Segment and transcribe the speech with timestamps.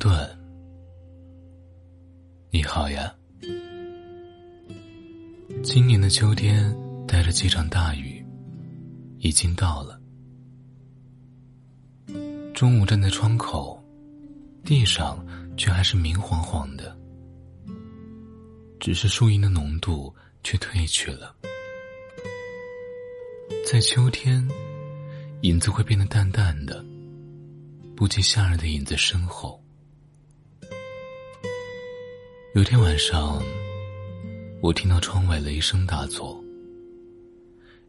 [0.00, 0.26] 顿，
[2.48, 3.14] 你好呀。
[5.62, 6.74] 今年的秋天
[7.06, 8.24] 带着几场大雨，
[9.18, 10.00] 已经到了。
[12.54, 13.78] 中午站在窗口，
[14.64, 15.22] 地上
[15.54, 16.96] 却还是明晃晃的，
[18.78, 21.36] 只是树荫的浓度却褪去了。
[23.70, 24.48] 在秋天，
[25.42, 26.82] 影子会变得淡淡的，
[27.94, 29.59] 不及夏日的影子深厚。
[32.52, 33.40] 有天晚上，
[34.60, 36.42] 我听到窗外雷声大作，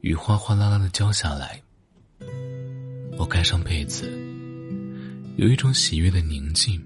[0.00, 1.62] 雨哗哗啦啦的浇下来。
[3.18, 4.10] 我盖上被子，
[5.36, 6.82] 有一种喜悦的宁静，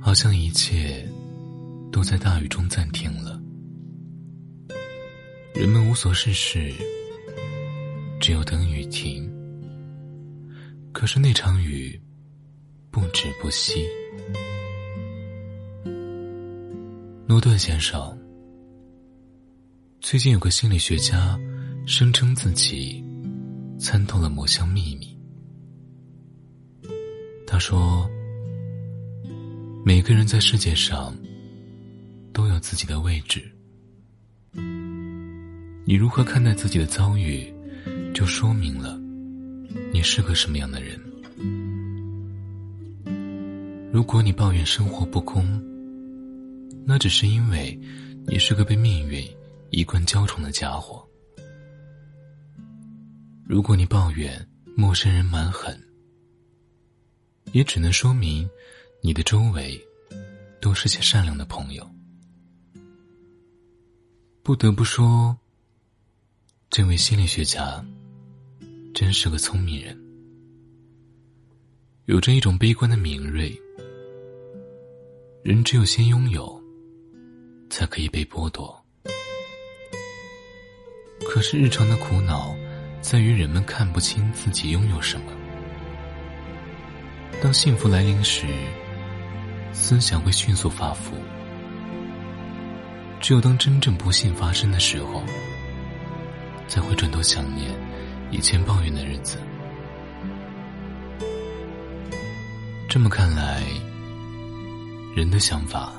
[0.00, 1.08] 好像一切
[1.92, 3.40] 都在大雨中暂停了。
[5.54, 6.72] 人们无所事事，
[8.20, 9.32] 只有等雨停。
[10.90, 11.98] 可是那场雨
[12.90, 13.86] 不止不息。
[17.28, 18.18] 诺顿先生，
[20.00, 21.38] 最近有个心理学家
[21.86, 23.04] 声称自己
[23.78, 25.14] 参透了某项秘密。
[27.46, 28.08] 他说
[29.84, 31.14] ：“每个人在世界上
[32.32, 33.44] 都有自己的位置。
[35.84, 37.52] 你如何看待自己的遭遇，
[38.14, 38.98] 就说明了
[39.92, 40.98] 你是个什么样的人。
[43.92, 45.46] 如果你抱怨生活不公，”
[46.98, 47.78] 只是因为，
[48.26, 49.24] 你是个被命运
[49.70, 51.06] 一贯娇宠的家伙。
[53.46, 54.46] 如果你抱怨
[54.76, 55.80] 陌生人蛮狠，
[57.52, 58.48] 也只能说明，
[59.00, 59.80] 你的周围
[60.60, 61.88] 都是些善良的朋友。
[64.42, 65.36] 不得不说，
[66.68, 67.84] 这位心理学家
[68.92, 69.98] 真是个聪明人，
[72.06, 73.56] 有着一种悲观的敏锐。
[75.44, 76.57] 人只有先拥有。
[77.68, 78.74] 才可以被剥夺。
[81.28, 82.54] 可是日常的苦恼，
[83.00, 85.32] 在于人们看不清自己拥有什么。
[87.42, 88.46] 当幸福来临时，
[89.72, 91.14] 思想会迅速发福；
[93.20, 95.22] 只有当真正不幸发生的时候，
[96.66, 97.70] 才会转头想念
[98.30, 99.36] 以前抱怨的日子。
[102.88, 103.62] 这么看来，
[105.14, 105.97] 人的想法。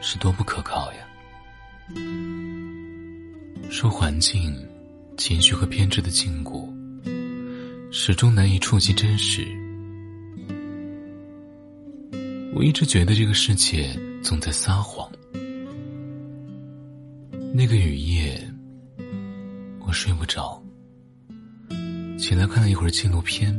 [0.00, 0.98] 是多不可靠呀！
[3.70, 4.56] 受环境、
[5.16, 6.68] 情绪和偏执的禁锢，
[7.92, 9.46] 始终难以触及真实。
[12.54, 15.08] 我一直觉得这个世界总在撒谎。
[17.52, 18.40] 那个雨夜，
[19.86, 20.62] 我睡不着，
[22.18, 23.54] 起来看了一会儿纪录片，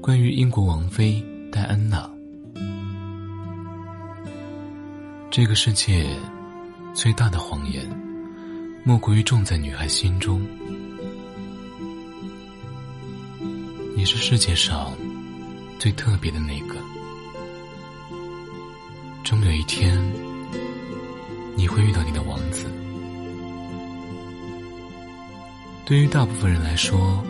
[0.00, 1.22] 关于英国王妃
[1.52, 2.10] 戴安娜。
[5.36, 6.06] 这个世界
[6.94, 7.86] 最大的谎言，
[8.82, 10.40] 莫过于种在女孩心中。
[13.94, 14.90] 你是世界上
[15.78, 16.76] 最特别的那个，
[19.24, 20.02] 终有一天
[21.54, 22.64] 你会遇到你的王子。
[25.84, 27.22] 对于大部分人来说，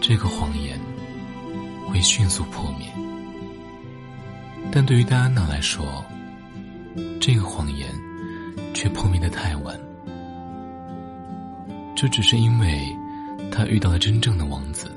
[0.00, 0.80] 这个谎言
[1.86, 2.88] 会迅速破灭，
[4.72, 6.02] 但对于戴安娜来说，
[7.20, 7.88] 这个谎言，
[8.74, 9.78] 却破灭的太晚。
[11.94, 12.84] 这只是因为，
[13.50, 14.90] 他遇到了真正的王子。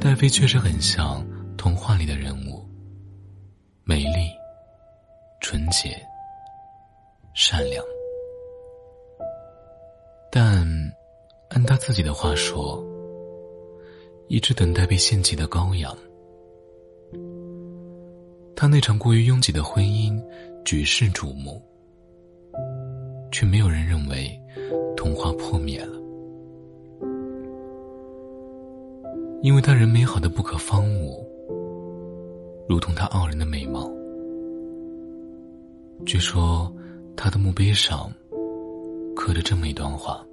[0.00, 1.24] 戴妃确实很像
[1.56, 2.62] 童话里的人物，
[3.84, 4.28] 美丽、
[5.40, 5.96] 纯洁、
[7.32, 7.82] 善良。
[10.30, 10.66] 但，
[11.50, 12.84] 按他自己的话说，
[14.28, 15.96] 一直等待被献祭的羔羊。
[18.56, 20.22] 他那场过于拥挤的婚姻
[20.64, 21.60] 举世瞩目，
[23.32, 24.30] 却没有人认为
[24.96, 25.92] 童话破灭了，
[29.42, 31.26] 因为他人美好的不可方物，
[32.68, 33.90] 如同他傲人的美貌。
[36.06, 36.72] 据说
[37.16, 38.12] 他的墓碑上
[39.16, 40.24] 刻着这么一段话：“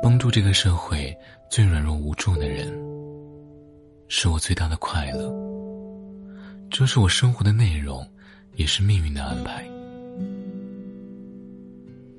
[0.00, 1.12] 帮助这个社会
[1.50, 2.72] 最软弱无助的人。”
[4.12, 5.32] 是我最大的快乐，
[6.68, 8.04] 这是我生活的内容，
[8.56, 9.64] 也是命运的安排。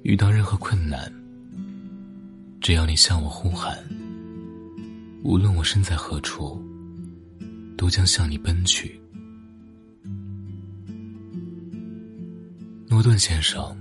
[0.03, 1.11] 遇到任何困难，
[2.61, 3.77] 只要你向我呼喊，
[5.21, 6.63] 无论我身在何处，
[7.77, 8.97] 都将向你奔去。
[12.87, 13.75] 诺顿先生，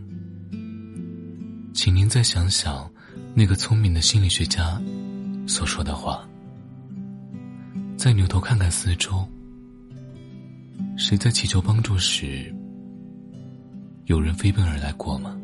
[1.73, 2.91] 请您再想想
[3.35, 4.83] 那个聪明的心理学家
[5.47, 6.27] 所说的话。
[8.01, 9.29] 再扭头看看四周，
[10.97, 12.51] 谁在祈求帮助时，
[14.07, 15.39] 有人飞奔而来过吗？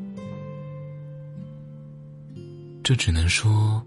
[2.83, 3.87] 这只能说，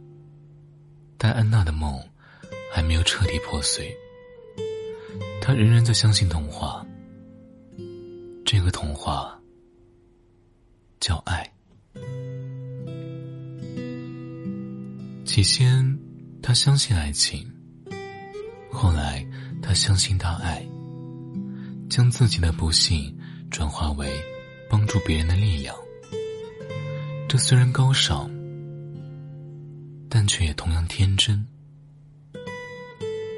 [1.17, 1.99] 戴安娜的梦
[2.71, 3.91] 还没有彻底破碎，
[5.41, 6.85] 她仍然在相信童话。
[8.45, 9.35] 这个童话
[10.99, 11.43] 叫爱。
[15.25, 15.97] 起先，
[16.39, 17.51] 她相信爱情。
[19.69, 20.67] 他相信大爱，
[21.91, 23.15] 将自己的不幸
[23.51, 24.11] 转化为
[24.67, 25.75] 帮助别人的力量。
[27.27, 28.27] 这虽然高尚，
[30.09, 31.45] 但却也同样天真。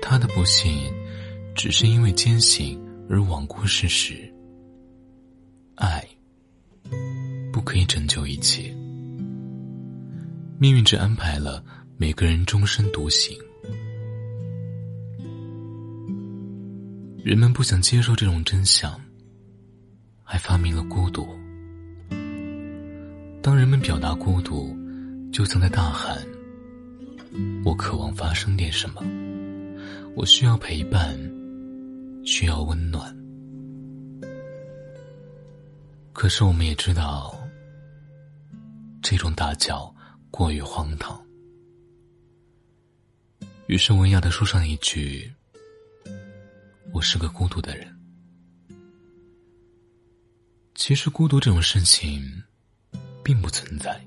[0.02, 0.90] 他的不幸
[1.54, 4.34] 只是因为坚信而罔顾事实。
[5.76, 6.08] 爱
[7.52, 8.74] 不可以拯救一切，
[10.58, 11.62] 命运只安排了
[11.98, 13.38] 每个人终身独行。
[17.24, 19.00] 人们不想接受这种真相，
[20.24, 21.28] 还发明了孤独。
[23.44, 24.76] 当人们表达孤独，
[25.32, 26.18] 就像在大喊
[27.64, 29.04] ：“我渴望发生点什么，
[30.16, 31.16] 我需要陪伴，
[32.26, 33.16] 需要温暖。”
[36.14, 37.38] 可是我们也知道，
[39.00, 39.94] 这种大叫
[40.32, 41.24] 过于荒唐。
[43.68, 45.32] 于是文雅的说上一句。
[46.94, 47.88] 我是个孤独的人。
[50.76, 52.22] 其实，孤独这种事情
[53.24, 54.00] 并不存在。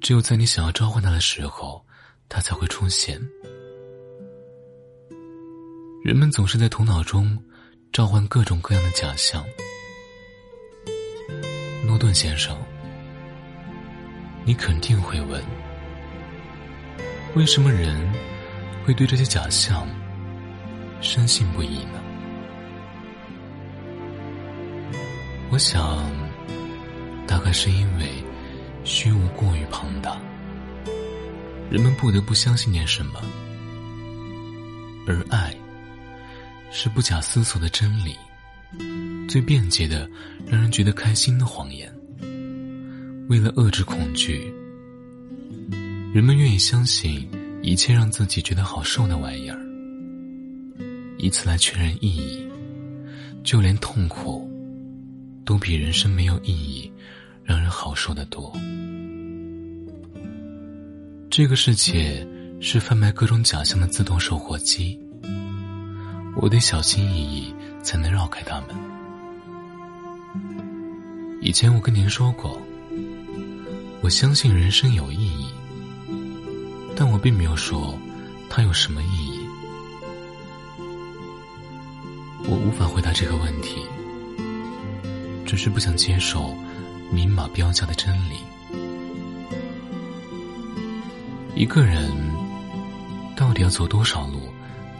[0.00, 1.84] 只有在你想要召唤他的时候，
[2.28, 3.20] 他才会出现。
[6.04, 7.36] 人们总是在头脑中
[7.92, 9.44] 召唤各种各样的假象。
[11.86, 12.56] 诺顿先生，
[14.44, 15.42] 你肯定会问：
[17.34, 18.12] 为什么人
[18.84, 19.88] 会对这些假象？
[21.02, 22.00] 深信不疑呢。
[25.50, 26.10] 我想，
[27.26, 28.08] 大概是因为
[28.84, 30.16] 虚无过于庞大，
[31.70, 33.20] 人们不得不相信点什么，
[35.06, 35.54] 而爱
[36.70, 38.16] 是不假思索的真理，
[39.28, 40.08] 最便捷的
[40.46, 41.92] 让人觉得开心的谎言。
[43.28, 44.54] 为了遏制恐惧，
[46.14, 47.28] 人们愿意相信
[47.60, 49.58] 一切让自己觉得好受的玩意儿。
[51.22, 52.44] 以此来确认意义，
[53.44, 54.50] 就连痛苦，
[55.44, 56.90] 都比人生没有意义
[57.44, 58.52] 让人好受的多。
[61.30, 62.26] 这个世界
[62.60, 64.98] 是贩卖各种假象的自动售货机，
[66.34, 67.54] 我得小心翼翼
[67.84, 68.70] 才能绕开他们。
[71.40, 72.60] 以前我跟您说过，
[74.00, 75.46] 我相信人生有意义，
[76.96, 77.96] 但我并没有说
[78.50, 79.21] 它有什么意义。
[82.52, 83.80] 我无法回答这个问题，
[85.46, 86.54] 只是不想接受
[87.10, 88.34] 明码标价的真理。
[91.54, 92.10] 一个人
[93.34, 94.38] 到底要走多少路，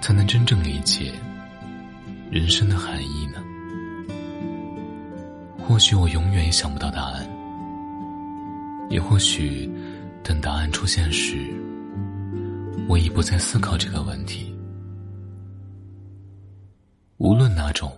[0.01, 1.13] 才能真正理解
[2.31, 3.43] 人生的含义呢？
[5.63, 7.29] 或许我永远也想不到答案，
[8.89, 9.71] 也或许
[10.23, 11.37] 等答案出现时，
[12.89, 14.52] 我已不再思考这个问题。
[17.24, 17.88] 无论哪种，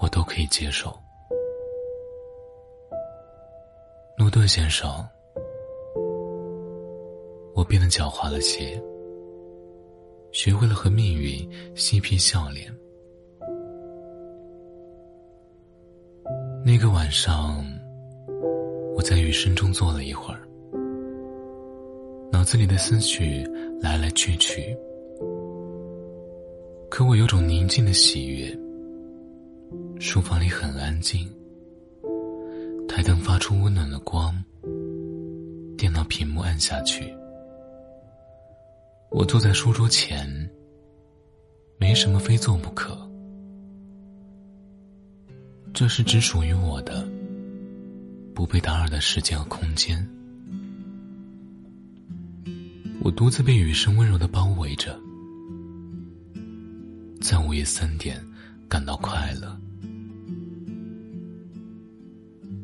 [0.00, 0.96] 我都可以接受。
[4.16, 5.04] 诺顿先生，
[7.52, 8.80] 我变得狡猾了些，
[10.30, 12.72] 学会了和命运嬉皮笑脸。
[16.64, 17.66] 那个晚上，
[18.94, 20.38] 我在雨声中坐了一会儿，
[22.30, 23.42] 脑子里的思绪
[23.82, 24.78] 来来去去。
[26.96, 28.56] 可我有种宁静的喜悦。
[29.98, 31.28] 书房里很安静，
[32.86, 34.32] 台灯发出温暖的光，
[35.76, 37.12] 电脑屏幕暗下去。
[39.10, 40.48] 我坐在书桌前，
[41.78, 42.96] 没什么非做不可。
[45.72, 47.04] 这是只属于我的、
[48.32, 49.98] 不被打扰的时间和空间。
[53.02, 54.96] 我独自被雨声温柔的包围着。
[57.24, 58.22] 在午夜三点
[58.68, 59.58] 感到快乐，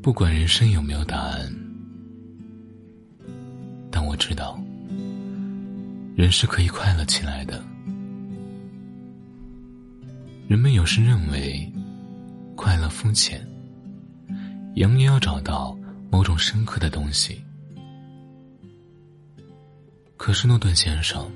[0.02, 1.50] 不管人生有没有答案，
[3.90, 4.62] 但我知道，
[6.14, 7.64] 人是可以快乐起来的。
[10.46, 11.72] 人们有时认为
[12.54, 13.40] 快乐肤浅，
[14.74, 15.74] 扬言要找到
[16.10, 17.42] 某种深刻的东西。
[20.18, 21.26] 可是诺顿先生，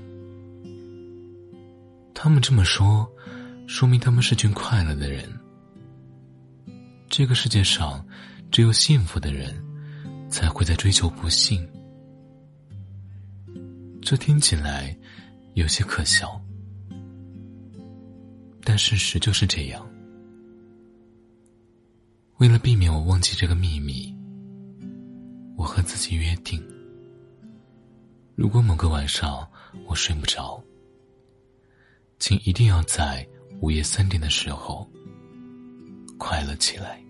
[2.12, 3.10] 他们这么说，
[3.66, 5.28] 说明他们是群快乐的人。
[7.08, 8.04] 这个世界上，
[8.50, 9.54] 只有幸福的人，
[10.28, 11.66] 才会在追求不幸。
[14.02, 14.96] 这听起来
[15.54, 16.40] 有些可笑，
[18.62, 19.84] 但事实就是这样。
[22.38, 24.14] 为了避免我忘记这个秘密，
[25.56, 26.62] 我和自己约定：
[28.34, 29.48] 如果某个晚上
[29.86, 30.62] 我睡不着，
[32.18, 33.26] 请一定要在
[33.60, 34.88] 午夜三点的时候
[36.18, 37.03] 快乐起来。